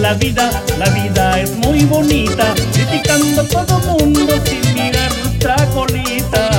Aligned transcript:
la 0.00 0.14
vida, 0.14 0.50
la 0.78 0.88
vida 0.88 1.38
es 1.38 1.54
muy 1.56 1.84
bonita, 1.84 2.54
criticando 2.72 3.42
a 3.42 3.44
todo 3.44 3.78
mundo 3.80 4.32
sin 4.46 4.74
mirar 4.74 5.12
nuestra 5.18 5.54
colita. 5.74 6.50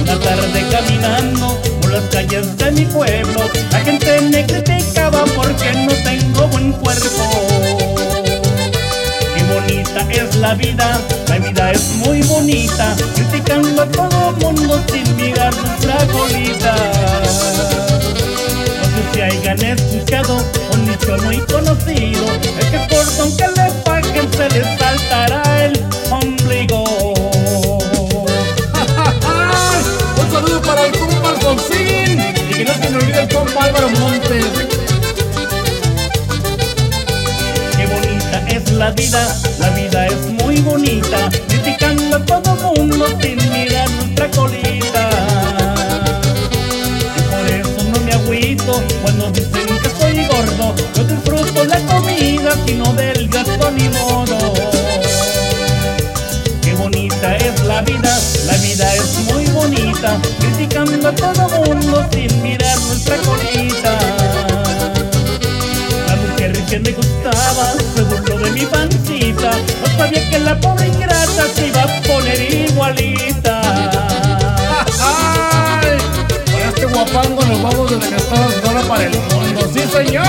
Una 0.00 0.18
tarde 0.20 0.64
caminando 0.70 1.60
por 1.82 1.92
las 1.92 2.04
calles 2.04 2.56
de 2.56 2.70
mi 2.70 2.86
pueblo, 2.86 3.40
la 3.70 3.80
gente 3.80 4.20
me 4.22 4.46
criticaba 4.46 5.24
porque 5.36 5.70
no 5.74 5.92
tengo 6.02 6.48
buen 6.48 6.72
cuerpo. 6.72 7.24
Qué 9.34 9.44
bonita 9.52 10.06
es 10.10 10.34
la 10.36 10.54
vida, 10.54 10.98
la 11.28 11.38
vida 11.38 11.72
es 11.72 11.90
muy 12.06 12.22
bonita, 12.22 12.96
criticando 13.14 13.82
a 13.82 13.86
todo 13.86 14.32
mundo 14.40 14.82
sin 14.90 15.16
mirar 15.16 15.54
nuestra 15.54 16.06
colita. 16.06 16.74
Muy 21.16 21.38
conocido, 21.38 22.26
es 22.60 22.66
que 22.66 22.78
por 22.90 23.16
don 23.16 23.34
que 23.34 23.48
le 23.48 23.70
paguen 23.82 24.30
se 24.30 24.48
les 24.50 24.78
saltará 24.78 25.64
el 25.64 25.82
ombligo. 26.10 26.84
Un 30.18 30.30
saludo 30.30 30.60
para 30.60 30.84
el 30.84 30.92
compa 30.98 31.30
Alfonsín 31.30 32.20
y 32.50 32.52
que 32.52 32.64
no 32.64 32.74
se 32.74 32.90
me 32.90 32.96
olvide 32.98 33.22
el 33.22 33.28
compa 33.34 33.64
Álvaro 33.64 33.88
Montes. 33.88 34.44
Qué 37.76 37.86
bonita 37.86 38.44
es 38.48 38.70
la 38.72 38.90
vida, 38.90 39.34
la 39.60 39.70
vida 39.70 40.06
es 40.08 40.26
muy 40.44 40.60
bonita, 40.60 41.30
criticando 41.48 42.16
a 42.16 42.24
todo 42.26 42.54
mundo 42.56 43.06
sin 43.22 43.38
mirar 43.50 43.88
nuestra 43.92 44.30
colita. 44.32 45.08
Y 47.16 47.20
por 47.30 47.46
eso 47.50 47.82
no 47.92 48.00
me 48.00 48.12
agüito 48.12 48.82
cuando 49.02 49.30
dicen 49.30 49.77
gordo, 50.26 50.74
yo 50.94 51.04
disfruto 51.04 51.64
la 51.64 51.78
comida 51.80 52.52
sino 52.66 52.92
del 52.94 53.28
gasto 53.28 53.70
ni 53.70 53.88
modo. 53.88 54.38
Qué 56.62 56.74
bonita 56.74 57.36
es 57.36 57.64
la 57.64 57.82
vida, 57.82 58.18
la 58.46 58.56
vida 58.58 58.94
es 58.94 59.18
muy 59.32 59.46
bonita, 59.46 60.18
criticando 60.40 61.08
a 61.08 61.12
todo 61.12 61.48
mundo 61.64 62.06
sin 62.12 62.42
mirar 62.42 62.78
nuestra 62.80 63.16
colita. 63.18 63.98
La 66.06 66.16
mujer 66.16 66.52
que 66.64 66.78
me 66.80 66.92
gustaba 66.92 67.72
se 67.94 68.02
burló 68.02 68.38
de 68.38 68.50
mi 68.50 68.66
pancita, 68.66 69.50
no 69.80 69.98
sabía 69.98 70.28
que 70.30 70.38
la 70.38 70.58
pobre 70.60 70.88
ingrata 70.88 71.46
se 71.54 71.68
iba 71.68 71.82
a 71.82 72.02
poner 72.02 72.70
igualita. 72.70 73.60
¡Ay! 75.00 75.98
Este 76.68 76.86
guapango 76.86 77.42
nos 77.44 77.62
vamos 77.62 77.90
de 77.90 77.96
la 77.98 78.10
gastada 78.10 78.67
para 78.82 79.04
el 79.04 79.10
mundo. 79.10 79.70
¡Sí, 79.72 79.80
señor! 79.90 80.24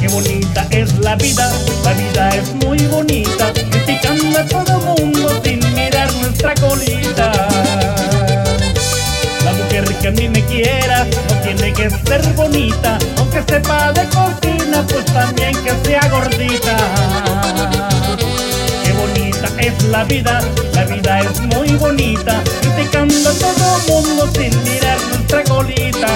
Qué 0.00 0.08
bonita 0.08 0.66
es 0.70 0.98
la 0.98 1.16
vida, 1.16 1.52
la 1.84 1.92
vida 1.92 2.28
es 2.30 2.54
muy 2.64 2.78
bonita, 2.86 3.52
criticando 3.52 4.38
a 4.38 4.46
todo 4.46 4.80
mundo 4.80 5.40
sin 5.44 5.60
mirar 5.74 6.12
nuestra 6.14 6.54
colita. 6.54 7.32
La 9.44 9.52
mujer 9.52 9.84
que 10.00 10.08
a 10.08 10.10
mí 10.10 10.28
me 10.28 10.42
quiera 10.46 11.04
no 11.04 11.40
tiene 11.42 11.72
que 11.72 11.90
ser 11.90 12.22
bonita, 12.34 12.98
aunque 13.18 13.42
sepa 13.42 13.92
de 13.92 14.08
pues 14.82 15.04
también 15.06 15.54
que 15.62 15.72
sea 15.84 16.08
gordita. 16.08 16.76
Qué 18.82 18.92
bonita 18.92 19.48
es 19.58 19.84
la 19.84 20.04
vida, 20.04 20.40
la 20.72 20.84
vida 20.84 21.20
es 21.20 21.40
muy 21.42 21.68
bonita, 21.76 22.42
criticando 22.60 23.30
a 23.30 23.32
todo 23.34 23.78
mundo 23.88 24.28
sin 24.34 24.62
mirar 24.64 24.98
nuestra 25.08 25.44
colita. 25.44 26.08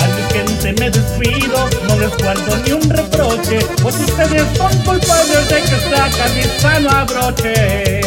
A 0.00 0.06
mi 0.06 0.22
gente 0.32 0.72
me 0.74 0.90
despido, 0.90 1.68
no 1.88 1.98
les 1.98 2.16
guardo 2.18 2.56
ni 2.64 2.72
un 2.72 2.90
reproche, 2.90 3.60
pues 3.82 3.96
ustedes 3.96 4.44
son 4.56 4.76
culpables 4.82 5.48
de 5.48 5.60
que 5.62 5.96
sacan 5.96 6.34
mi 6.36 6.60
sano 6.60 6.90
a 6.90 7.04
broche. 7.04 8.03